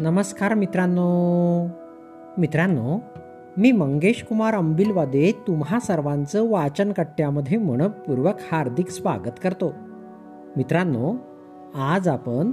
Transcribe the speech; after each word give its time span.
नमस्कार 0.00 0.54
मित्रांनो. 0.54 1.68
मित्रांनो 2.38 2.98
मी 3.56 3.72
मंगेश 3.72 4.24
कुमार 4.28 4.54
अंबिलवादे 4.54 5.32
तुम्हा 5.46 5.80
सर्वांचं 5.80 6.50
वाचन 6.50 6.92
कट्ट्यामध्ये 6.92 7.58
मनपूर्वक 7.58 8.34
हार्दिक 8.52 8.88
स्वागत 8.88 9.30
करतो. 9.42 9.74
मित्रांनो 10.56 11.14
आज 11.74 12.08
आपण 12.08 12.52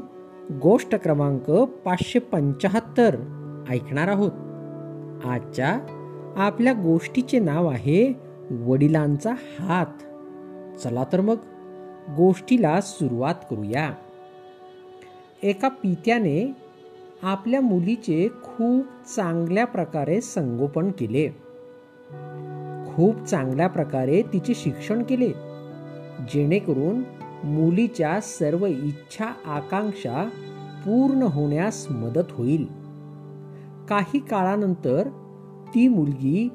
गोष्ट 0.62 0.96
क्रमांक 0.96 1.52
पाचशे 1.52 2.20
पंचाहत्तर 2.20 3.16
ऐकणार 3.70 4.07
आहोत. 4.07 4.32
आजच्या 5.25 5.79
आपल्या 6.38 6.74
गोष्टीचे 6.74 7.39
नाव 7.39 7.68
आहे 7.68 8.20
वडिलांचा 8.52 9.34
हात. 9.60 10.04
चला 10.78 11.04
तर 11.14 11.21
मग 11.21 11.38
गोष्टीला 12.18 12.82
सुरुवात 12.82 13.36
करूया. 13.50 13.93
एका 15.43 15.68
पित्याने 15.68 16.67
आपल्या 17.24 17.62
मुलीचे 17.62 18.30
खूप 18.44 18.86
चांगल्या 19.16 19.66
प्रकारे 19.66 20.21
संगोपन 20.21 20.92
केले. 20.92 21.28
खूप 22.94 23.24
चांगल्या 23.24 23.68
प्रकारे 23.68 24.21
तिचे 24.21 24.54
शिक्षण 24.56 25.04
केले. 25.04 25.30
जेणेकरून 26.34 27.04
मुलीच्या 27.44 28.22
सर्व 28.22 28.66
इच्छा 28.66 29.25
आकांक्षा 29.46 30.30
पूर्ण 30.86 31.24
होण्यास 31.24 31.88
मदत 31.89 32.31
होईल. 32.31 32.66
काही 33.89 34.20
काळानंतर 34.20 35.08
ती 35.75 35.88
मुलगी 35.88 36.50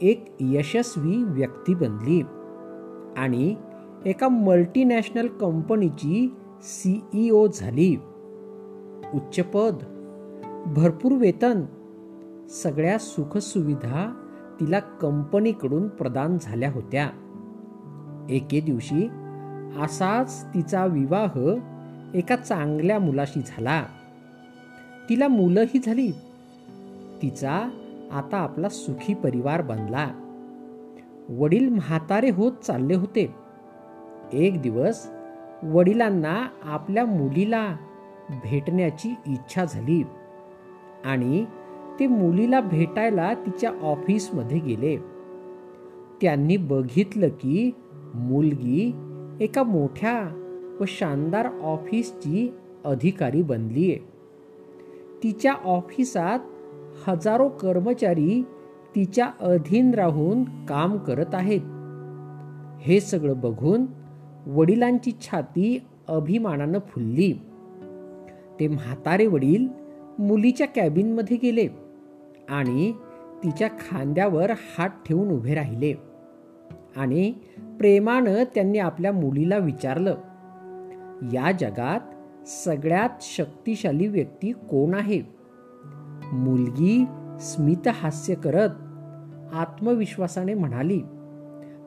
एक 0.00 0.24
यशस्वी 0.40 1.22
व्यक्ती 1.22 1.74
बनली 1.74 2.22
आणि 3.16 3.54
एका 4.06 4.28
मल्टीनॅशनल 4.28 5.26
कंपनीची 5.26 6.34
सीईओ 6.62 7.46
झाली. 7.54 7.96
उच्चपद 9.14 9.74
भरपूर 10.66 11.12
वेतन. 11.12 11.62
सगळ्या 12.50 12.98
सुखसुविधा 12.98 14.24
तिला 14.60 14.78
कंपनीकडून 14.78 15.88
प्रदान 15.88 16.38
झाल्या 16.42 16.72
होत्या. 16.72 17.10
एके 18.30 18.60
दिवशी 18.60 19.08
असाच 19.80 20.44
तिचा 20.54 20.86
विवाह 20.86 21.54
एका 22.14 22.36
चांगल्या 22.36 22.98
मुलाशी 22.98 23.40
झाला. 23.40 23.84
तिला 25.08 25.28
मुलंही 25.28 25.78
झाली. 25.78 26.12
तिचा 27.22 27.70
आता 28.12 28.36
आपला 28.36 28.68
सुखी 28.68 29.14
परिवार 29.14 29.62
बनला. 29.62 30.08
वडील 31.28 31.68
म्हातारे 31.68 32.30
होत 32.30 32.52
चालले 32.52 32.94
होते. 32.94 33.34
एक 34.32 34.62
दिवस 34.62 35.06
वडिलांना 35.62 36.48
आपल्या 36.64 37.04
मुलीला 37.04 37.76
भेटण्याची 38.30 39.14
इच्छा 39.26 39.64
झाली. 39.64 40.02
आणि 41.04 41.44
ते 42.00 42.06
मुलीला 42.06 42.60
भेटायला 42.60 43.34
तिच्या 43.34 43.70
ऑफिसमध्ये 43.82 44.58
गेले. 44.58 44.96
त्यांनी 46.22 46.56
बघितलं 46.56 47.28
की 47.28 47.70
मुलगी 48.14 48.94
एका 49.40 49.62
मोठ्या 49.62 50.28
व 50.80 50.84
शानदार 50.88 51.46
ऑफिसची 51.62 52.52
अधिकारी 52.84 53.42
बनली 53.42 53.90
आहे 53.90 53.98
तिच्या 55.22 55.52
ऑफिसात 55.52 56.38
हजारो 57.08 57.48
कर्मचारी 57.48 58.42
तिच्या 58.96 59.30
अधीन 59.40 59.94
राहून 59.94 60.44
काम 60.44 60.96
करत 60.96 61.34
आहेत. 61.34 61.60
हे 62.80 63.00
सगळं 63.00 63.40
बघून 63.40 63.86
वडिलांची 64.46 65.12
छाती 65.20 65.82
अभिमानानं 66.08 66.78
फुलली. 66.78 67.32
ते 68.60 68.68
म्हातारे 68.68 69.26
वडील 69.26 69.68
मुलीच्या 70.18 70.66
कॅबिनमध्ये 70.66 71.36
गेले 71.36 71.68
आणि 72.48 72.92
तिच्या 73.44 73.68
खांद्यावर 73.68 74.50
हात 74.50 74.88
ठेवून 75.06 75.28
उभे 75.28 75.54
राहिले. 75.54 75.94
आणि 76.96 77.32
प्रेमानं 77.78 78.44
त्यांनी 78.54 78.78
आपल्या 78.78 79.12
मुलीला 79.12 79.56
विचारलं 79.56 80.16
या 81.32 81.52
जगात 81.52 82.00
सगळ्यात 82.48 83.08
शक्तिशाली 83.20 84.06
व्यक्ती 84.06 84.52
कोण 84.52 84.94
आहे? 84.94 85.22
मुलगी 86.32 87.04
स्मित 87.40 87.88
हास्य 87.88 88.34
करत 88.34 88.70
आत्मविश्वासाने 89.54 90.54
म्हणाली 90.54 91.00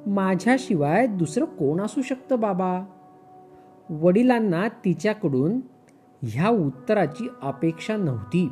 माझ्याशिवाय 0.08 1.08
दुसरं 1.08 1.46
कोण 1.46 1.82
असू 1.82 2.02
शकतं 2.02 2.40
बाबा? 2.40 2.86
वडिलांना 3.90 4.68
तिच्याकडून 4.68 5.60
ह्या 6.24 6.50
उत्तराची 6.50 7.28
अपेक्षा 7.42 7.98
नव्हती. 7.98 8.52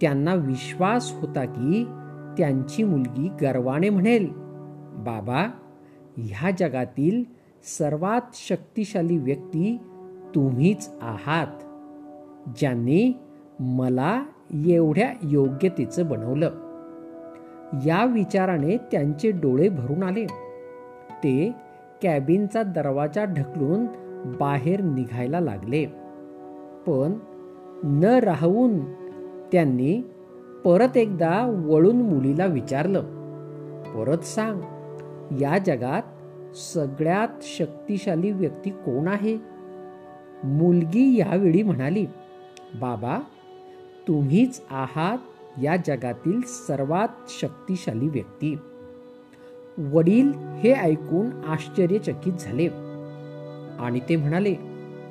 त्यांना 0.00 0.34
विश्वास 0.34 1.12
होता 1.12 1.44
की 1.44 1.84
त्यांची 2.38 2.84
मुलगी 2.84 3.28
गर्वाने 3.42 3.90
म्हणेल 3.90 4.32
बाबा 4.96 5.50
ह्या 6.16 6.50
जगातील 6.50 7.24
सर्वात 7.78 8.20
शक्तिशाली 8.34 9.18
व्यक्ती 9.18 9.78
तुम्हीच 10.34 10.90
आहात 11.02 11.46
ज्यांनी 12.58 13.12
मला 13.60 14.24
एवढ्या 14.66 15.12
योग्यतेचं 15.22 16.08
बनवलं. 16.08 16.50
या 17.86 18.04
विचाराने 18.04 18.76
त्यांचे 18.76 19.30
डोळे 19.30 19.68
भरून 19.68 20.02
आले. 20.02 20.24
ते 21.10 21.54
कॅबिनचा 22.02 22.62
दरवाजा 22.62 23.24
ढकलून 23.24 23.86
बाहेर 24.38 24.80
निघायला 24.80 25.40
लागले. 25.40 26.03
पण 26.86 27.12
न 27.84 28.04
राहून 28.04 28.94
त्यांनी 29.52 30.02
परत 30.64 30.96
एकदा 30.96 31.62
वळून 31.66 31.96
मुलीला 31.96 32.46
विचारलं 32.46 33.00
परत 33.94 34.18
सांग 34.18 34.60
या 35.40 35.58
जगात 35.58 36.02
सगळ्यात 36.56 37.28
शक्तिशाली 37.42 38.30
व्यक्ती 38.30 38.70
कोण 38.70 39.08
आहे? 39.08 39.38
मुलगी 40.44 41.18
यावेळी 41.18 41.62
म्हणाली 41.62 42.06
बाबा 42.74 43.20
तुम्हीच 44.08 44.62
आहात 44.70 45.18
या 45.62 45.76
जगातील 45.76 46.40
सर्वात 46.40 47.08
शक्तिशाली 47.28 48.08
व्यक्ती. 48.08 48.58
वडील 49.78 50.32
हे 50.32 50.72
ऐकून 50.72 51.30
आश्चर्यचकित 51.46 52.32
झाले 52.40 52.66
आणि 53.78 54.00
ते 54.08 54.16
म्हणाले 54.16 54.54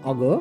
अगं 0.06 0.38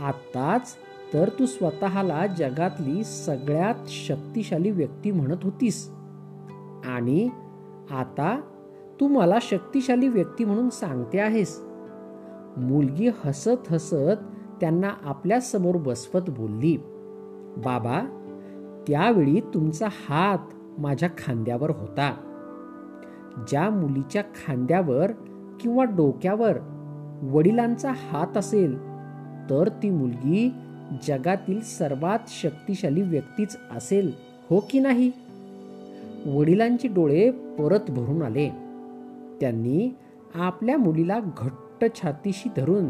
आत्ताच 0.00 0.76
तर 1.12 1.28
तू 1.28 1.46
स्वतःला 1.46 2.26
जगातली 2.26 3.04
सगळ्यात 3.04 3.74
शक्तिशाली 3.88 4.70
व्यक्ती 4.70 5.10
म्हणत 5.10 5.36
होतीस. 5.42 5.90
आणि 6.84 7.28
आता 7.90 8.40
तू 9.00 9.08
मला 9.08 9.38
शक्तिशाली 9.42 10.08
व्यक्ती 10.08 10.44
म्हणून 10.44 10.68
सांगते 10.68 11.18
आहेस. 11.18 11.60
मुलगी 12.56 13.10
हसत 13.24 13.72
हसत 13.72 14.22
त्यांना 14.60 14.90
आपल्यासमोर 15.04 15.76
बसवत 15.76 16.20
बोलली 16.28 16.76
बाबा 17.56 18.00
त्यावेळी 18.88 19.40
तुमचा 19.54 19.88
हात 20.08 20.54
माझ्या 20.78 21.08
खांद्यावर 21.08 21.70
होता. 21.70 22.14
ज्या 23.48 23.70
मुलीच्या 23.70 24.22
खांद्यावर 24.22 25.12
किंवा 25.60 25.84
डोक्यावर 25.84 26.58
वडिलांचा 27.22 27.92
हात 27.96 28.36
असेल 28.36 28.87
तर 29.50 29.68
ती 29.68 29.90
मुलगी 29.90 30.52
जगातील 31.08 31.60
सर्वात 31.60 32.18
शक्तिशाली 32.28 33.02
व्यक्तीच 33.02 33.56
असेल 33.76 34.12
हो 34.50 34.60
की 34.70 34.78
नाही? 34.78 35.10
वडिलांचे 36.26 36.88
डोळे 36.88 37.30
परत 37.30 37.90
भरून 37.90 38.22
आले. 38.22 38.48
त्यांनी 39.40 39.96
आपल्या 40.34 40.78
मुलीला 40.78 41.18
घट्ट 41.38 41.84
छातीशी 41.94 42.48
धरून 42.56 42.84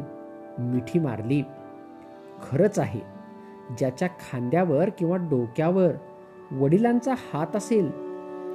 मिठी 0.59 0.99
मारली. 0.99 1.43
खरंच 2.43 2.79
आहे 2.79 3.01
ज्याच्या 3.79 4.09
खांद्यावर 4.09 4.89
किंवा 4.89 5.17
डोक्यावर 5.17 5.91
वडिलांचा 6.53 7.15
हात 7.33 7.57
असेल 7.57 7.91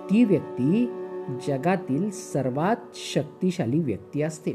ती 0.10 0.24
व्यक्ती 0.24 0.86
जगातील 1.48 2.10
सर्वात 2.12 2.76
शक्तिशाली 2.94 3.80
व्यक्ती 3.80 4.22
असते. 4.22 4.52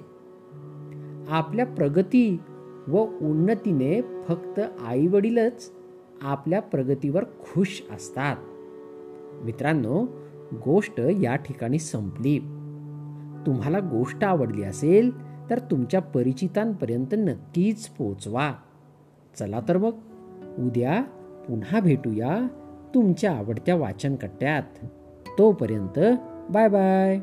आपल्या 1.29 1.67
प्रगती 1.67 2.39
व 2.89 3.01
उन्नतीने 3.01 4.01
फक्त 4.29 4.61
आई 4.87 5.07
वडीलच 5.07 5.73
आपल्या 6.23 6.63
प्रगतीवर 6.63 7.25
खुश 7.25 7.83
असतात. 7.91 8.37
मित्रांनो 9.45 10.07
गोष्ट 10.65 11.01
या 11.01 11.37
ठिकाणी 11.37 11.79
संपली. 11.79 12.39
तुम्हाला 13.47 13.79
गोष्ट 13.81 14.25
आवडली 14.25 14.63
असेल 14.63 15.11
तर 15.51 15.59
तुमच्या 15.59 16.01
परिचितांपर्यंत 16.01 17.15
नक्कीच 17.19 17.89
पोचवा 17.89 18.53
चला 19.39 19.61
तर 19.69 19.77
मग 19.77 19.93
उद्या 20.59 21.03
पुन्हा 21.49 21.81
भेटूया 21.81 22.49
तुमच्या 22.95 23.33
आवडत्या 23.33 23.77
वाचनकट्ट्यात. 23.77 24.87
तोपर्यंत 25.39 25.99
बाय 26.51 26.69
बाय. 26.69 27.21